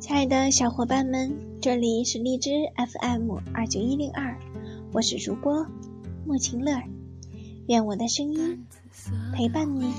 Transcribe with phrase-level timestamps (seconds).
[0.00, 4.38] 亲爱的小伙伴们，这里是荔枝 FM 二九一零二，
[4.92, 5.66] 我是主播
[6.24, 6.80] 莫晴乐，
[7.66, 8.64] 愿我的声音
[9.34, 9.92] 陪伴你。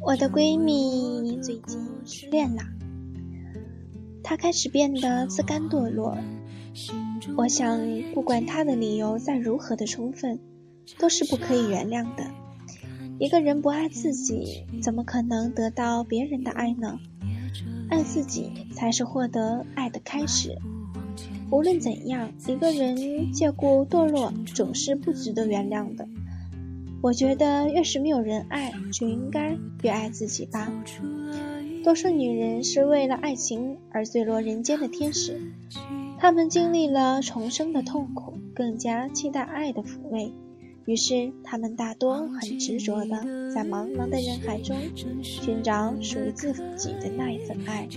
[0.00, 2.62] 我的闺蜜最近失恋了，
[4.22, 6.18] 她开始变得自甘堕落。
[7.38, 7.80] 我想，
[8.12, 10.38] 不管她的理由再如何的充分，
[10.98, 12.41] 都是不可以原谅的。
[13.18, 16.98] 一个人不爱自己，怎么可能得到别人的爱呢？
[17.88, 20.56] 爱自己才是获得爱的开始。
[21.50, 26.08] 无论怎样，一个人借故堕落，总是不值得原谅的。
[27.02, 30.72] 我觉得，越是没有人爱，就应该越爱自己吧。
[31.84, 35.38] 都说女人是为了爱情而坠落人间的天使，
[36.18, 40.32] 她们经历了重生的痛苦，更加期待爱的抚慰。
[40.84, 43.22] 于是，他们大多很执着的
[43.54, 44.76] 在茫茫的人海中
[45.22, 47.88] 寻找属于自己的那一份爱。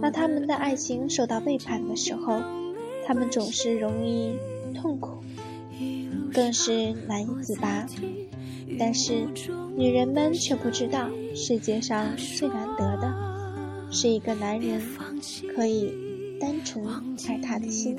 [0.00, 2.40] 当他们的爱情受到背叛的时候，
[3.06, 4.32] 他们总是容易
[4.74, 5.22] 痛苦，
[6.32, 7.86] 更是难以自拔。
[8.78, 9.26] 但是，
[9.76, 13.12] 女人们却不知道，世界上最难得的
[13.90, 14.80] 是一个男人
[15.54, 15.92] 可以
[16.40, 16.86] 单纯
[17.28, 17.96] 爱她的心。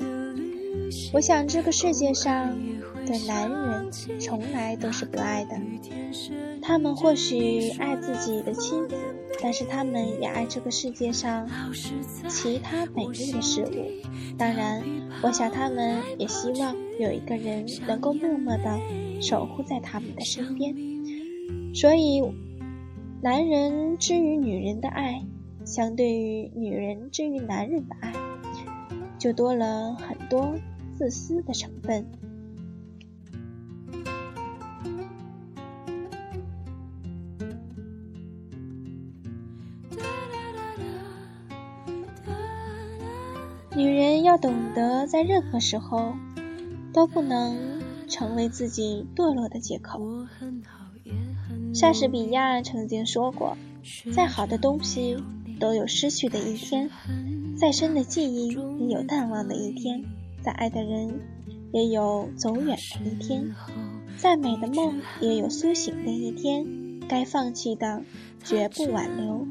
[1.12, 2.56] 我想，这个世界上。
[3.04, 5.54] 的男人从来都是不爱的，
[6.62, 8.96] 他们或许爱自己的妻子，
[9.42, 11.46] 但是他们也爱这个世界上
[12.28, 14.08] 其他美丽的事物。
[14.38, 14.82] 当然，
[15.22, 18.80] 我想他们也希望有一个人能够默默的
[19.20, 20.74] 守护在他们的身边。
[21.74, 22.22] 所以，
[23.20, 25.22] 男人之于女人的爱，
[25.66, 28.14] 相对于女人之于男人的爱，
[29.18, 30.54] 就多了很多
[30.96, 32.06] 自私的成分。
[43.76, 46.14] 女人要懂得，在任何时候
[46.92, 50.00] 都不能成为自己堕落的借口。
[51.74, 53.56] 莎士比亚曾经说过
[54.14, 55.16] ：“再好的东西
[55.58, 56.88] 都有失去的一天，
[57.58, 58.46] 再深的记忆
[58.78, 60.04] 也有淡忘的一天，
[60.44, 61.20] 再爱的人
[61.72, 63.54] 也有走远的一天，
[64.18, 66.66] 再美的梦也有苏醒的一天。
[67.08, 68.02] 该放弃的，
[68.44, 69.46] 绝不挽留。”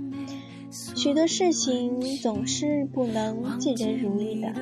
[0.96, 4.54] 许多事情总是不能尽人如意的，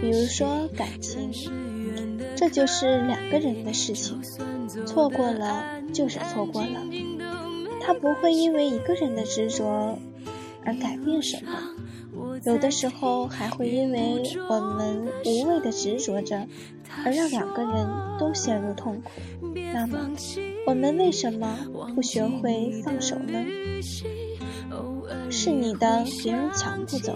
[0.00, 1.30] 比如说感情，
[2.36, 4.20] 这就是两个人的事情，
[4.86, 6.82] 错过了就是错过了，
[7.80, 9.98] 他不会因为一个人的执着
[10.64, 11.52] 而改变什么，
[12.46, 16.46] 有的时候还会因为我们无谓的执着着，
[17.04, 17.88] 而让两个人
[18.20, 19.10] 都陷入痛苦。
[19.74, 20.08] 那么，
[20.64, 21.58] 我们为什么
[21.96, 23.44] 不学会放手呢？
[25.28, 27.14] 是你的，别人抢不走；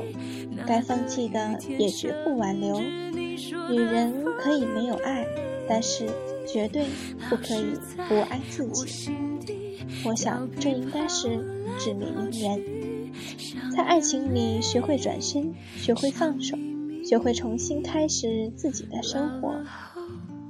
[0.67, 2.81] 该放弃的，也绝不挽留。
[2.81, 5.25] 女人可以没有爱，
[5.69, 6.09] 但是
[6.45, 6.87] 绝对
[7.29, 9.13] 不可以不爱自己。
[10.05, 11.29] 我想，这应该是
[11.79, 12.61] 至理名言。
[13.75, 16.57] 在爱情里，学会转身，学会放手，
[17.05, 19.55] 学会重新开始自己的生活，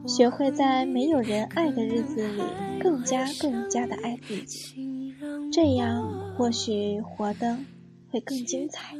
[0.06, 2.43] 学会在没有人爱的日子里，
[2.82, 5.15] 更加更加的爱自己。
[5.53, 7.59] 这样或许活得
[8.10, 8.94] 会更精彩。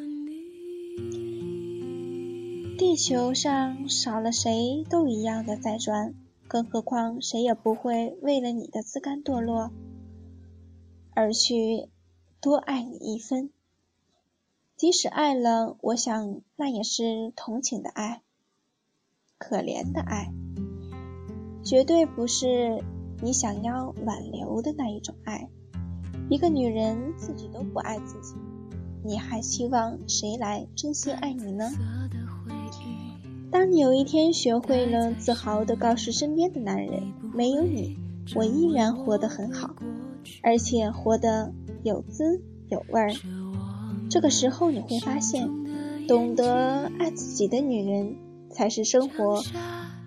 [2.77, 6.15] 地球上少了谁都一样的在转，
[6.49, 9.71] 更何况谁也不会为了你的自甘堕落
[11.15, 11.89] 而去
[12.41, 13.51] 多爱你一分。
[14.75, 18.23] 即使爱了，我想那也是同情的爱，
[19.37, 20.33] 可怜的爱，
[21.63, 22.83] 绝对不是
[23.21, 25.51] 你想要挽留的那一种爱。
[26.31, 28.35] 一个女人自己都不爱自己，
[29.05, 31.71] 你还希望谁来真心爱你呢？
[33.51, 37.99] 当你有一天学会了自豪地告诉身边的男人，没有你，
[38.35, 39.75] 我依然活得很好，
[40.43, 41.53] 而且活得
[41.83, 43.11] 有滋有味儿。
[44.09, 45.49] 这个时候你会发现，
[46.09, 48.17] 懂得爱自己的女人，
[48.51, 49.43] 才是生活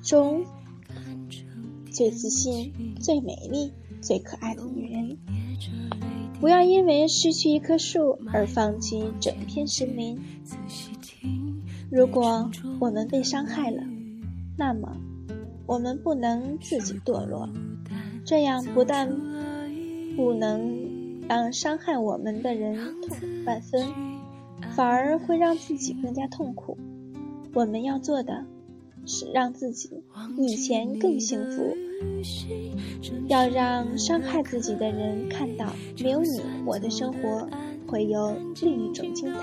[0.02, 0.44] 中
[1.92, 3.72] 最自信、最美丽、
[4.02, 5.18] 最可爱的女人。
[6.42, 10.20] 不要因为失去一棵树而放弃整片森林。
[11.90, 13.82] 如果我们被伤害了，
[14.58, 14.98] 那么
[15.66, 17.48] 我们不能自己堕落，
[18.26, 19.08] 这样不但
[20.16, 23.16] 不能让伤害我们的人痛苦
[23.46, 23.88] 万分，
[24.76, 26.78] 反而会让自己更加痛苦。
[27.54, 28.46] 我们要做的
[29.06, 30.04] 是让自己
[30.38, 31.76] 以前更幸福，
[33.28, 37.48] 要让伤害自己的人看到，没有你，我的生活
[37.88, 39.42] 会有另一种精彩。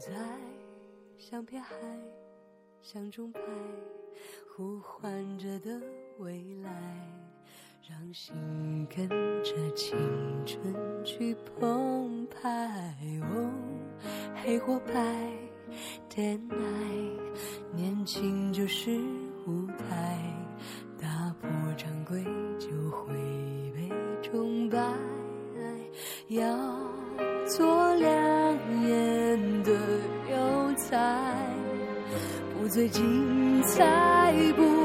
[0.00, 0.10] 在
[1.18, 1.76] 像片海，
[2.80, 3.38] 像钟摆，
[4.56, 5.78] 呼唤着的
[6.16, 6.70] 未来，
[7.86, 8.34] 让心
[8.88, 9.06] 跟
[9.44, 9.98] 着青
[10.46, 10.74] 春
[11.04, 12.40] 去澎湃。
[13.20, 13.52] 哦，
[14.42, 14.94] 黑或白
[16.08, 17.20] ，Day night，
[17.74, 18.98] 年轻就是
[19.46, 20.18] 舞台，
[20.98, 22.24] 打破常规
[22.58, 23.12] 就会
[23.74, 23.90] 被
[24.22, 24.78] 崇拜。
[26.28, 26.79] 要。
[32.80, 34.79] 最精彩，不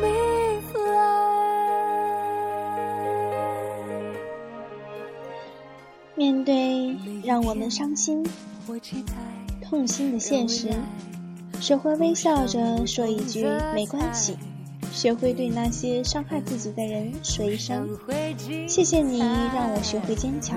[0.00, 0.84] me fly。
[6.14, 8.24] 面对让我们伤心、
[9.62, 10.70] 痛心的现实，
[11.60, 13.44] 学会微笑着说一句
[13.74, 14.36] 没关系，
[14.92, 17.88] 学会对那些伤害自己的人说一声
[18.68, 20.56] 谢谢你，让我学会坚强。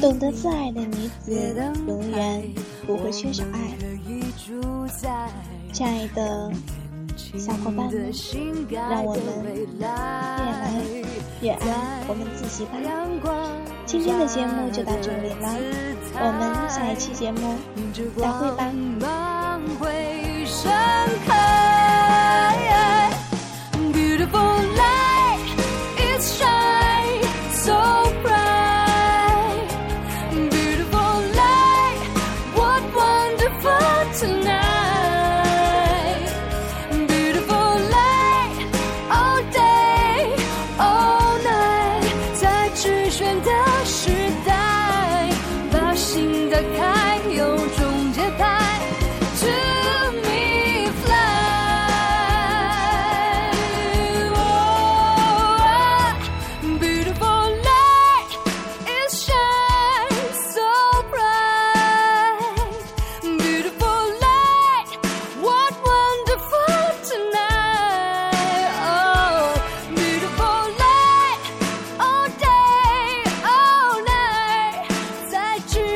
[0.00, 1.54] 懂得自爱的女子，
[1.86, 2.42] 永远
[2.86, 3.72] 不会缺少爱。
[5.72, 6.52] 亲爱的
[7.16, 8.12] 小伙伴们，
[8.70, 9.22] 让我们
[9.80, 10.70] 越来
[11.40, 12.72] 越爱我们自己吧。
[13.86, 15.48] 今天的节目就到这里了，
[16.14, 17.56] 我们下一期节目
[18.20, 18.50] 再会
[19.00, 19.21] 吧。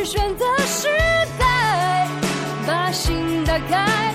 [0.06, 0.86] 选择失
[1.36, 2.06] 败
[2.64, 4.05] 把心打开。